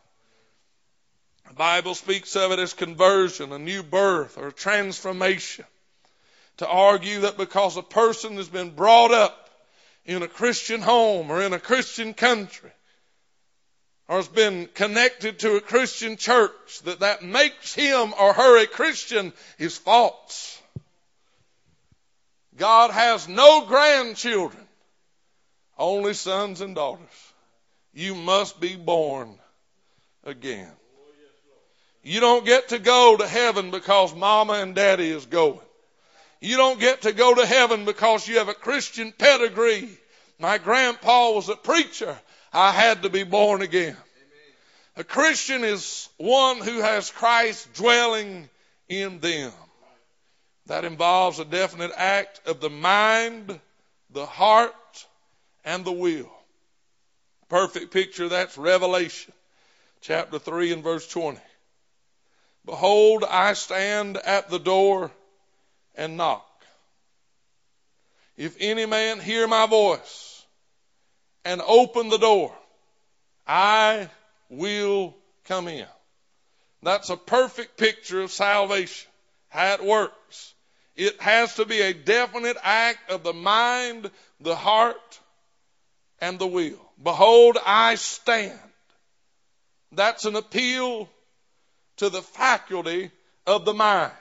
[1.48, 5.64] The Bible speaks of it as conversion, a new birth, or transformation.
[6.58, 9.43] To argue that because a person has been brought up
[10.04, 12.70] in a Christian home or in a Christian country
[14.08, 18.66] or has been connected to a Christian church that that makes him or her a
[18.66, 20.60] Christian is false.
[22.56, 24.64] God has no grandchildren
[25.78, 27.32] only sons and daughters,
[27.92, 29.38] you must be born
[30.24, 30.70] again.
[32.02, 35.58] You don't get to go to heaven because mama and daddy is going.
[36.44, 39.88] You don't get to go to heaven because you have a Christian pedigree.
[40.38, 42.18] My grandpa was a preacher.
[42.52, 43.96] I had to be born again.
[44.94, 48.50] A Christian is one who has Christ dwelling
[48.90, 49.52] in them.
[50.66, 53.58] That involves a definite act of the mind,
[54.10, 55.06] the heart,
[55.64, 56.30] and the will.
[57.48, 59.32] Perfect picture, that's Revelation
[60.02, 61.38] chapter 3 and verse 20.
[62.66, 65.10] Behold, I stand at the door
[65.94, 66.46] and knock.
[68.36, 70.44] If any man hear my voice
[71.44, 72.54] and open the door,
[73.46, 74.08] I
[74.48, 75.86] will come in.
[76.82, 79.10] That's a perfect picture of salvation,
[79.48, 80.54] how it works.
[80.96, 85.20] It has to be a definite act of the mind, the heart,
[86.20, 86.80] and the will.
[87.02, 88.58] Behold, I stand.
[89.92, 91.08] That's an appeal
[91.96, 93.10] to the faculty
[93.46, 94.12] of the mind.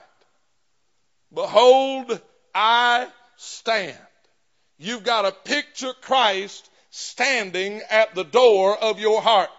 [1.34, 2.20] Behold,
[2.54, 3.98] I stand.
[4.78, 9.50] You've got to picture Christ standing at the door of your heart.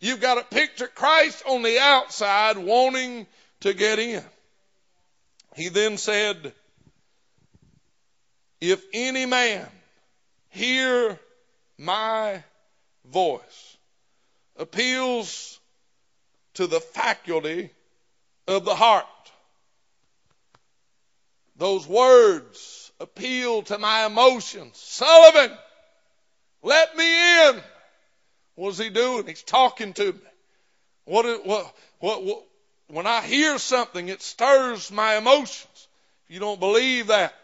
[0.00, 3.26] You've got to picture Christ on the outside wanting
[3.60, 4.22] to get in.
[5.54, 6.52] He then said,
[8.60, 9.66] If any man
[10.50, 11.18] hear
[11.78, 12.42] my
[13.04, 13.76] voice,
[14.56, 15.58] appeals
[16.54, 17.70] to the faculty
[18.46, 19.06] of the heart.
[21.56, 24.76] Those words appeal to my emotions.
[24.76, 25.56] Sullivan,
[26.62, 27.62] let me in.
[28.56, 29.26] What's he doing?
[29.26, 30.20] He's talking to me.
[31.04, 32.42] What, what, what, what,
[32.88, 35.88] when I hear something, it stirs my emotions.
[36.24, 37.34] If you don't believe that,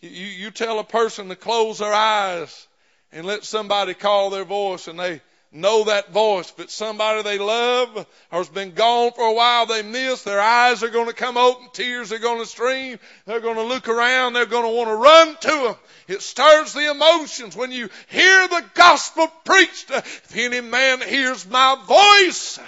[0.00, 2.68] you, you tell a person to close their eyes
[3.12, 5.20] and let somebody call their voice and they
[5.54, 6.52] know that voice.
[6.58, 10.82] It's somebody they love or has been gone for a while, they miss, their eyes
[10.82, 14.32] are going to come open, tears are going to stream, they're going to look around,
[14.32, 15.76] they're going to want to run to them.
[16.08, 19.90] It stirs the emotions when you hear the gospel preached.
[19.90, 22.58] If any man hears my voice,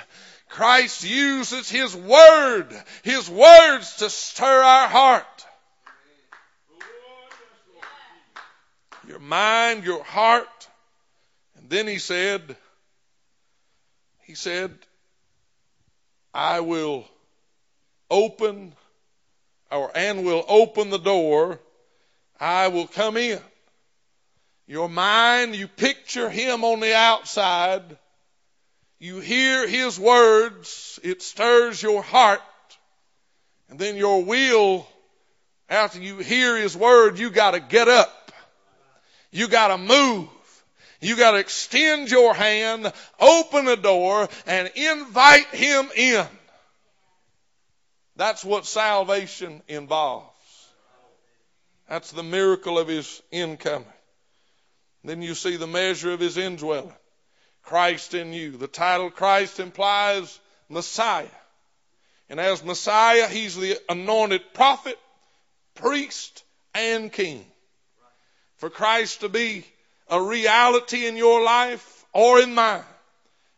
[0.49, 2.69] Christ uses His Word,
[3.03, 5.25] His words to stir our heart.
[9.09, 10.69] Your mind, your heart.
[11.57, 12.57] And then He said,
[14.27, 14.77] he said,
[16.35, 17.05] I will
[18.11, 18.75] open
[19.71, 21.61] or and will open the door.
[22.41, 23.39] I will come in.
[24.67, 27.83] Your mind, you picture him on the outside.
[28.99, 30.99] You hear his words.
[31.05, 32.41] It stirs your heart.
[33.69, 34.89] And then your will,
[35.69, 38.33] after you hear his word, you gotta get up.
[39.31, 40.29] You gotta move.
[41.01, 46.27] You got to extend your hand, open the door, and invite him in.
[48.17, 50.33] That's what salvation involves.
[51.89, 53.87] That's the miracle of his incoming.
[55.05, 56.93] Then you see the measure of his indwelling.
[57.63, 58.53] Christ in you.
[58.53, 61.27] The title Christ implies Messiah.
[62.29, 64.99] And as Messiah, he's the anointed prophet,
[65.75, 66.43] priest,
[66.75, 67.45] and king.
[68.57, 69.65] For Christ to be
[70.09, 72.85] a reality in your life or in mine,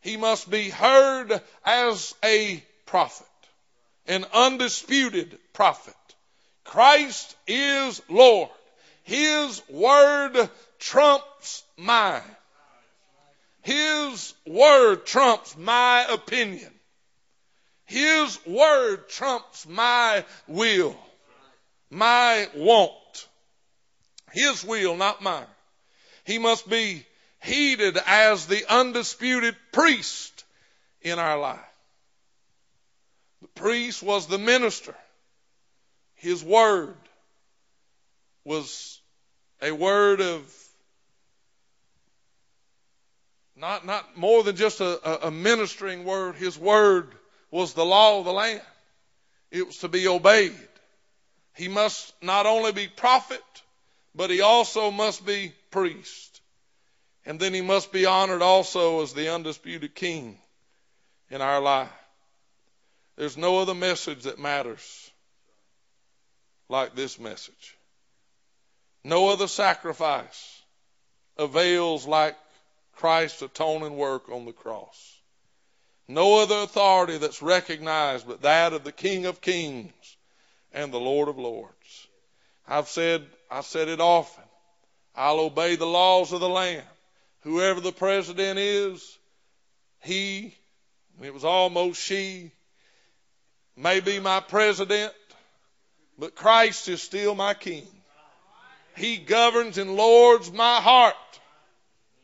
[0.00, 3.26] he must be heard as a prophet,
[4.06, 5.94] an undisputed prophet.
[6.64, 8.50] Christ is Lord.
[9.02, 12.22] His word trumps mine.
[13.62, 16.72] His word trumps my opinion.
[17.84, 20.96] His word trumps my will,
[21.90, 23.28] my want.
[24.32, 25.46] His will, not mine.
[26.28, 27.06] He must be
[27.42, 30.44] heeded as the undisputed priest
[31.00, 31.58] in our life.
[33.40, 34.94] The priest was the minister.
[36.16, 36.98] His word
[38.44, 39.00] was
[39.62, 40.54] a word of
[43.56, 46.36] not, not more than just a, a ministering word.
[46.36, 47.10] His word
[47.50, 48.60] was the law of the land.
[49.50, 50.52] It was to be obeyed.
[51.54, 53.42] He must not only be prophet,
[54.18, 56.40] but he also must be priest.
[57.24, 60.36] And then he must be honored also as the undisputed king
[61.30, 61.88] in our life.
[63.14, 65.12] There's no other message that matters
[66.68, 67.76] like this message.
[69.04, 70.62] No other sacrifice
[71.36, 72.36] avails like
[72.96, 75.16] Christ's atoning work on the cross.
[76.08, 80.16] No other authority that's recognized but that of the King of Kings
[80.72, 82.07] and the Lord of Lords.
[82.68, 84.44] I've said, I said it often.
[85.16, 86.84] I'll obey the laws of the land.
[87.40, 89.18] Whoever the president is,
[90.02, 90.54] he,
[91.22, 92.52] it was almost she,
[93.74, 95.12] may be my president,
[96.18, 97.86] but Christ is still my king.
[98.96, 101.14] He governs and lords my heart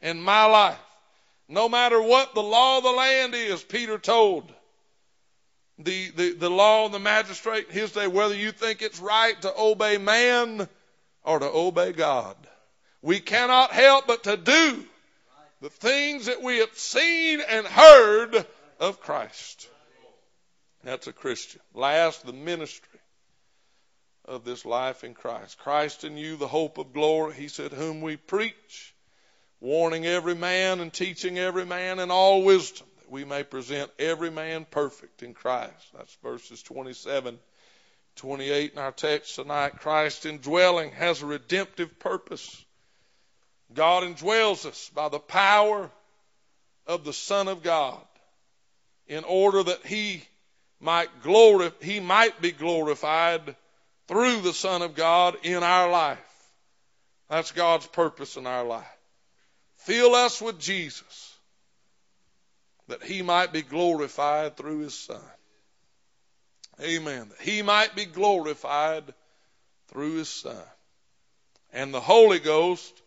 [0.02, 0.78] and my life.
[1.48, 4.52] No matter what the law of the land is, Peter told
[5.78, 9.40] the, the, the law and the magistrate in his day, whether you think it's right
[9.42, 10.68] to obey man
[11.24, 12.36] or to obey God.
[13.02, 14.84] We cannot help but to do
[15.60, 18.46] the things that we have seen and heard
[18.80, 19.68] of Christ.
[20.84, 21.60] That's a Christian.
[21.74, 23.00] Last, the ministry
[24.26, 25.58] of this life in Christ.
[25.58, 27.34] Christ in you, the hope of glory.
[27.34, 28.94] He said, whom we preach,
[29.60, 34.66] warning every man and teaching every man in all wisdom, we may present every man
[34.70, 35.72] perfect in Christ.
[35.96, 37.38] That's verses 27,
[38.16, 39.80] 28 in our text tonight.
[39.80, 42.64] Christ indwelling has a redemptive purpose.
[43.72, 45.90] God indwells us by the power
[46.86, 48.00] of the Son of God
[49.06, 50.22] in order that He
[50.80, 53.56] might glory, He might be glorified
[54.06, 56.18] through the Son of God in our life.
[57.28, 58.86] That's God's purpose in our life.
[59.78, 61.33] Fill us with Jesus
[62.88, 65.20] that He might be glorified through His Son.
[66.80, 67.28] Amen.
[67.28, 69.14] That He might be glorified
[69.88, 70.62] through His Son.
[71.72, 73.02] And the Holy Ghost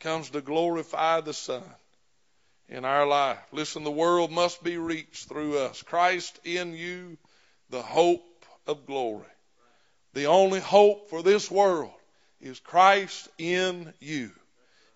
[0.00, 1.62] comes to glorify the Son
[2.68, 3.38] in our life.
[3.52, 5.82] Listen, the world must be reached through us.
[5.82, 7.18] Christ in you,
[7.70, 9.26] the hope of glory.
[10.14, 11.92] The only hope for this world
[12.40, 14.32] is Christ in you.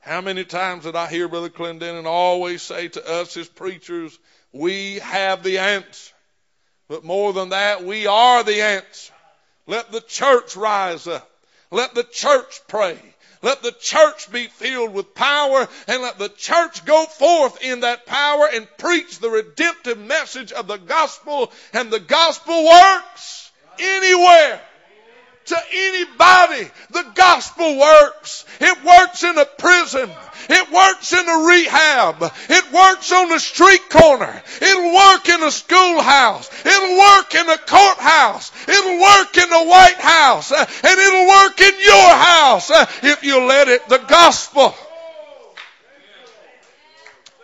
[0.07, 4.17] How many times did I hear Brother Clendenin always say to us as preachers,
[4.53, 6.15] we have the answer.
[6.89, 9.13] But more than that, we are the answer.
[9.67, 11.29] Let the church rise up.
[11.73, 12.97] Let the church pray.
[13.43, 18.07] Let the church be filled with power and let the church go forth in that
[18.07, 23.51] power and preach the redemptive message of the gospel and the gospel works
[23.81, 24.61] anywhere
[25.47, 26.71] to anybody.
[26.91, 28.45] The gospel works.
[28.61, 30.11] It works in a prison.
[30.49, 32.33] It works in a rehab.
[32.49, 34.43] It works on the street corner.
[34.61, 36.51] It'll work in a schoolhouse.
[36.65, 38.53] It'll work in a courthouse.
[38.69, 40.53] It'll work in the White House.
[40.53, 43.89] Uh, and it'll work in your house uh, if you let it.
[43.89, 44.75] The gospel.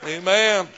[0.05, 0.69] Amen.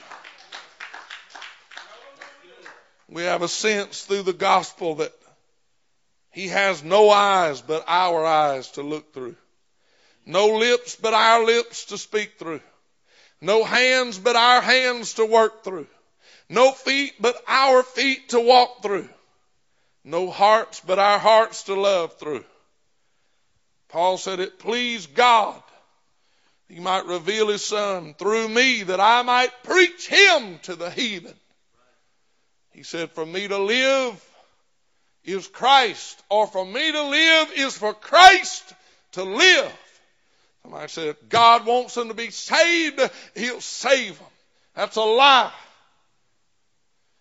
[3.09, 5.13] We have a sense through the gospel that
[6.35, 9.37] he has no eyes but our eyes to look through.
[10.27, 12.61] No lips but our lips to speak through.
[13.41, 15.87] No hands but our hands to work through.
[16.49, 19.09] No feet but our feet to walk through.
[20.03, 22.45] No hearts but our hearts to love through.
[23.89, 25.63] Paul said it pleased God.
[26.69, 31.35] He might reveal his son through me that I might preach him to the heathen.
[32.73, 34.21] He said, for me to live
[35.25, 38.75] is Christ, or for me to live is for Christ
[39.13, 39.73] to live.
[40.63, 43.01] Somebody said, if God wants them to be saved,
[43.35, 44.29] He'll save them.
[44.75, 45.53] That's a lie.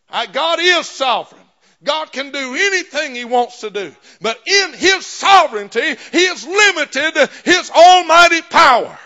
[0.09, 1.41] Uh, God is sovereign.
[1.83, 3.93] God can do anything He wants to do.
[4.21, 8.97] But in His sovereignty, He has limited His almighty power.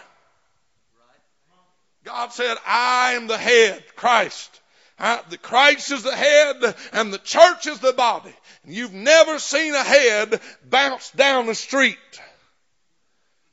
[2.04, 4.62] God said, I am the head, Christ.
[5.00, 8.34] The Christ is the head and the church is the body.
[8.64, 11.98] And You've never seen a head bounce down the street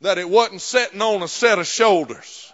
[0.00, 2.52] that it wasn't sitting on a set of shoulders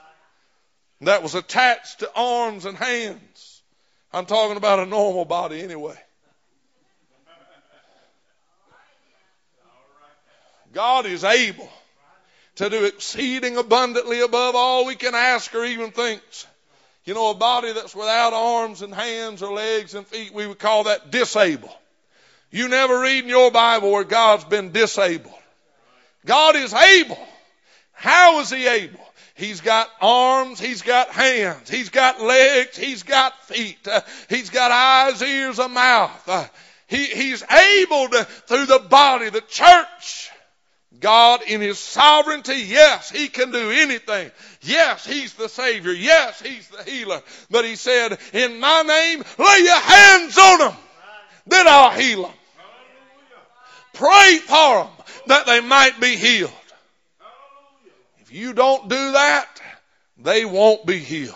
[1.03, 3.63] that was attached to arms and hands.
[4.13, 5.97] I'm talking about a normal body anyway.
[10.73, 11.69] God is able
[12.57, 16.21] to do exceeding abundantly above all we can ask or even think.
[17.11, 20.61] You know, a body that's without arms and hands or legs and feet, we would
[20.61, 21.75] call that disabled.
[22.53, 25.35] You never read in your Bible where God's been disabled.
[26.25, 27.19] God is able.
[27.91, 29.01] How is He able?
[29.35, 34.71] He's got arms, He's got hands, He's got legs, He's got feet, uh, He's got
[34.71, 36.29] eyes, ears, a mouth.
[36.29, 36.47] Uh,
[36.87, 40.31] he, he's able to, through the body, the church,
[41.01, 44.31] God in His sovereignty, yes, He can do anything.
[44.63, 45.93] Yes, He's the Savior.
[45.93, 47.23] Yes, He's the healer.
[47.51, 50.75] But He said, in my name, lay your hands on them,
[51.47, 52.33] then I'll heal them.
[53.95, 54.89] Pray for them
[55.27, 56.53] that they might be healed.
[58.21, 59.49] If you don't do that,
[60.19, 61.35] they won't be healed.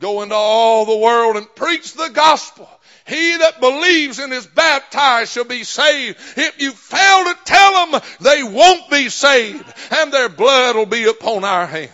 [0.00, 2.68] Go into all the world and preach the gospel.
[3.06, 6.18] He that believes and is baptized shall be saved.
[6.36, 11.04] If you fail to tell them, they won't be saved and their blood will be
[11.04, 11.90] upon our hands.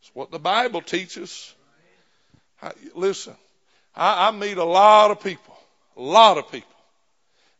[0.00, 1.54] It's what the Bible teaches.
[2.60, 3.34] I, listen,
[3.96, 5.56] I, I meet a lot of people,
[5.96, 6.68] a lot of people.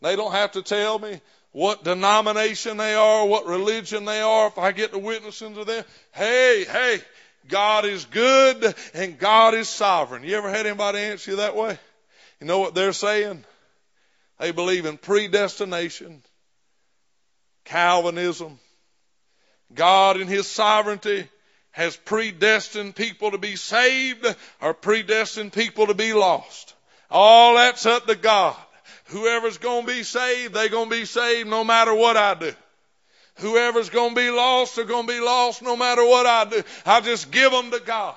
[0.02, 1.20] They don't have to tell me
[1.52, 5.84] what denomination they are, what religion they are, if I get to witnessing to them.
[6.12, 7.00] Hey, hey,
[7.48, 10.24] God is good and God is sovereign.
[10.24, 11.78] You ever had anybody answer you that way?
[12.40, 13.44] You know what they're saying?
[14.38, 16.22] They believe in predestination,
[17.64, 18.58] Calvinism.
[19.74, 21.28] God in His sovereignty
[21.70, 24.26] has predestined people to be saved
[24.60, 26.74] or predestined people to be lost.
[27.10, 28.56] All that's up to God.
[29.06, 32.54] Whoever's gonna be saved, they're gonna be saved no matter what I do.
[33.36, 36.62] Whoever's going to be lost, they're going to be lost no matter what I do.
[36.86, 38.14] I just give them to God.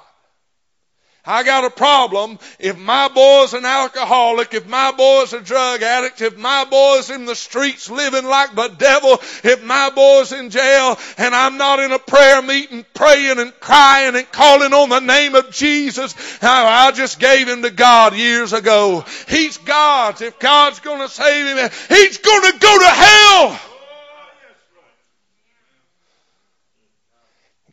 [1.28, 2.38] I got a problem.
[2.60, 7.26] If my boy's an alcoholic, if my boy's a drug addict, if my boy's in
[7.26, 9.14] the streets living like the devil,
[9.44, 14.16] if my boy's in jail and I'm not in a prayer meeting praying and crying
[14.16, 16.14] and calling on the name of Jesus,
[16.44, 19.04] I just gave him to God years ago.
[19.28, 20.22] He's God's.
[20.22, 23.60] If God's going to save him, he's going to go to hell.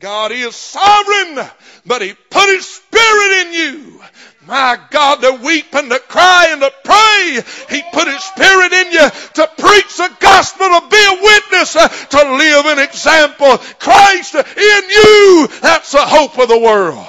[0.03, 1.46] God is sovereign,
[1.86, 4.03] but He put His Spirit in you.
[4.44, 7.40] My God, to weep and to cry and to pray.
[7.70, 11.86] He put His Spirit in you to preach the gospel, to be a witness, uh,
[11.86, 13.59] to live an example.
[13.78, 17.07] Christ in you, that's the hope of the world.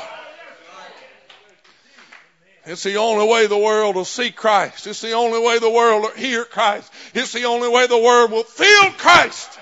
[2.65, 4.85] It's the only way the world will see Christ.
[4.85, 6.93] It's the only way the world will hear Christ.
[7.15, 9.59] It's the only way the world will feel Christ.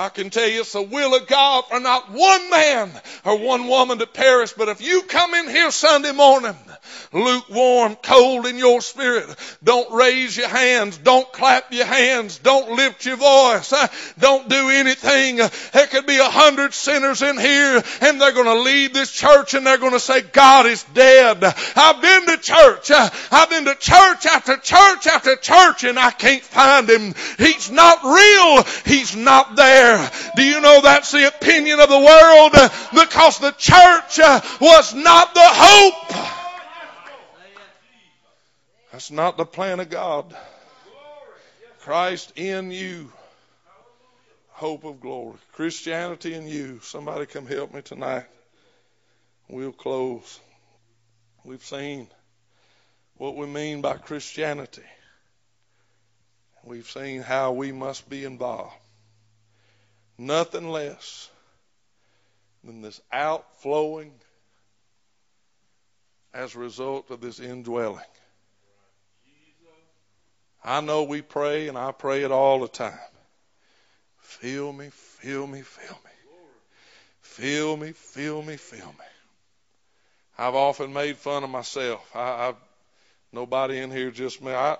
[0.00, 2.90] I can tell you it's the will of God for not one man
[3.22, 4.54] or one woman to perish.
[4.54, 6.56] But if you come in here Sunday morning,
[7.12, 9.28] lukewarm, cold in your spirit,
[9.62, 13.74] don't raise your hands, don't clap your hands, don't lift your voice,
[14.18, 15.36] don't do anything.
[15.36, 19.52] There could be a hundred sinners in here and they're going to leave this church
[19.52, 21.44] and they're going to say, God is dead.
[21.76, 22.90] I've been to church.
[22.90, 27.14] I've been to church after church after church and I can't find him.
[27.36, 28.62] He's not real.
[28.86, 30.10] He's not there there.
[30.36, 32.52] Do you know that's the opinion of the world?
[32.92, 36.26] Because the church uh, was not the hope.
[38.92, 40.34] That's not the plan of God.
[41.80, 43.12] Christ in you.
[44.50, 45.38] Hope of glory.
[45.52, 46.80] Christianity in you.
[46.82, 48.26] Somebody come help me tonight.
[49.48, 50.38] We'll close.
[51.44, 52.08] We've seen
[53.16, 54.82] what we mean by Christianity.
[56.62, 58.74] We've seen how we must be involved
[60.20, 61.30] nothing less
[62.62, 64.12] than this outflowing
[66.34, 68.04] as a result of this indwelling.
[70.62, 72.92] I know we pray, and I pray it all the time.
[74.18, 76.10] Fill me, fill me, fill me.
[77.22, 79.06] Fill me, fill me, fill me.
[80.36, 82.04] I've often made fun of myself.
[82.14, 82.56] I, I've
[83.32, 84.52] nobody in here just me.
[84.52, 84.76] I,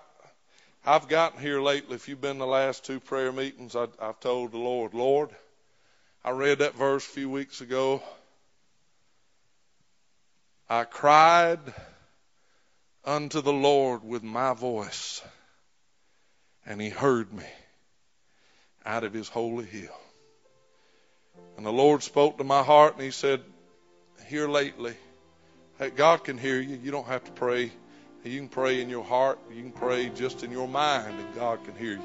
[0.84, 1.94] I've gotten here lately.
[1.94, 5.30] If you've been the last two prayer meetings, I, I've told the Lord, Lord,
[6.24, 8.02] I read that verse a few weeks ago.
[10.68, 11.60] I cried
[13.04, 15.22] unto the Lord with my voice,
[16.64, 17.44] and he heard me
[18.86, 19.98] out of his holy hill.
[21.56, 23.42] And the Lord spoke to my heart, and he said,
[24.28, 24.94] Here lately,
[25.96, 26.76] God can hear you.
[26.76, 27.70] You don't have to pray
[28.24, 29.38] you can pray in your heart.
[29.54, 32.02] You can pray just in your mind, and God can hear you.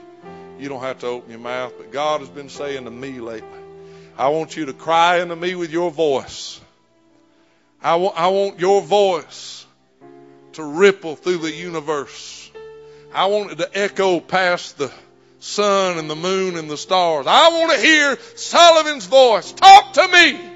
[0.57, 1.73] You don't have to open your mouth.
[1.77, 3.49] But God has been saying to me lately,
[4.17, 6.61] I want you to cry unto me with your voice.
[7.81, 9.65] I want, I want your voice
[10.53, 12.49] to ripple through the universe.
[13.13, 14.91] I want it to echo past the
[15.39, 17.27] sun and the moon and the stars.
[17.27, 19.51] I want to hear Sullivan's voice.
[19.51, 20.54] Talk to me.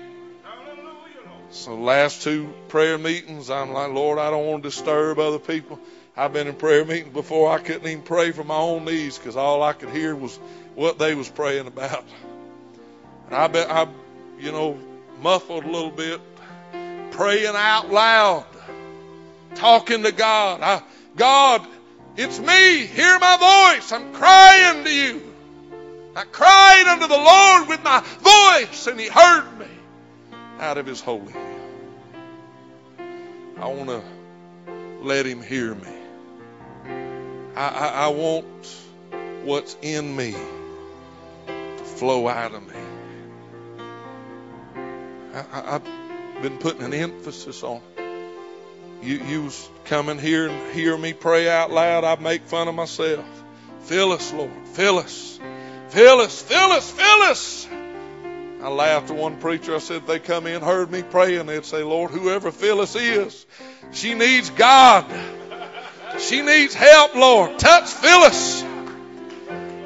[1.52, 5.80] So last two prayer meetings, I'm like, Lord, I don't want to disturb other people.
[6.16, 9.36] I've been in prayer meetings before I couldn't even pray for my own knees because
[9.36, 10.38] all I could hear was
[10.76, 12.06] what they was praying about.
[13.26, 13.88] And I bet I,
[14.40, 14.78] you know,
[15.22, 16.22] muffled a little bit,
[17.12, 18.46] praying out loud,
[19.56, 20.62] talking to God.
[20.62, 20.84] I,
[21.16, 21.66] God,
[22.16, 22.86] it's me.
[22.86, 23.92] Hear my voice.
[23.92, 25.34] I'm crying to you.
[26.16, 29.66] I cried unto the Lord with my voice, and He heard me
[30.60, 31.34] out of his holy.
[33.58, 34.04] I want to
[35.02, 35.94] let him hear me.
[37.56, 38.46] I, I, I want
[39.44, 40.36] what's in me
[41.48, 42.74] to flow out of me.
[45.34, 45.82] I, I,
[46.42, 47.82] been putting an emphasis on.
[49.02, 52.04] You, you was coming here and hear me pray out loud.
[52.04, 53.26] I make fun of myself.
[53.82, 54.52] Fill us, Lord.
[54.74, 55.40] Fill us.
[55.90, 56.42] Fill us.
[56.42, 56.92] Fill us.
[56.92, 57.68] Fill us.
[58.70, 59.74] I laughed at one preacher.
[59.74, 63.48] I said, they come in, heard me praying, they'd say, Lord, whoever Phyllis is,
[63.92, 65.06] she needs God.
[66.20, 67.58] She needs help, Lord.
[67.58, 68.64] Touch Phyllis.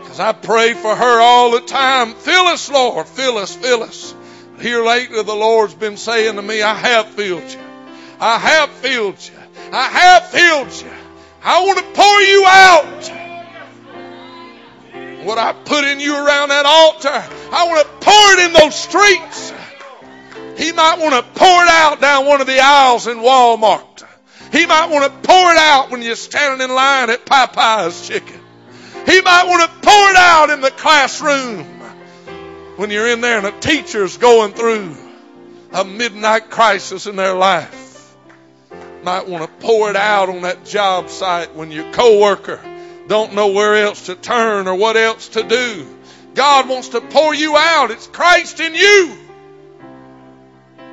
[0.01, 2.13] Because I pray for her all the time.
[2.13, 3.07] Phyllis, Lord.
[3.07, 4.13] Phyllis, Phyllis.
[4.59, 7.59] Here lately, the Lord's been saying to me, I have filled you.
[8.19, 9.33] I have filled you.
[9.71, 10.91] I have filled you.
[11.41, 13.22] I want to pour you out.
[15.23, 18.75] What I put in you around that altar, I want to pour it in those
[18.75, 19.53] streets.
[20.57, 24.03] He might want to pour it out down one of the aisles in Walmart.
[24.51, 28.39] He might want to pour it out when you're standing in line at Popeye's Chicken.
[29.05, 31.63] He might want to pour it out in the classroom
[32.75, 34.95] when you're in there and a teacher's going through
[35.71, 38.15] a midnight crisis in their life.
[39.03, 42.61] Might want to pour it out on that job site when your coworker
[43.13, 45.87] don't know where else to turn or what else to do.
[46.33, 47.91] God wants to pour you out.
[47.91, 49.15] It's Christ in you.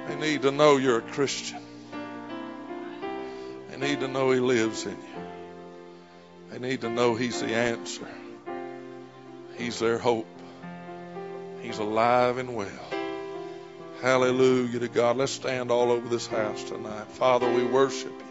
[0.06, 1.62] They need to know you're a Christian.
[3.70, 5.22] They need to know He lives in you.
[6.50, 8.06] They need to know He's the answer.
[9.56, 10.26] He's their hope.
[11.62, 12.90] He's alive and well.
[14.02, 15.16] Hallelujah to God.
[15.16, 17.06] Let's stand all over this house tonight.
[17.12, 18.29] Father, we worship you.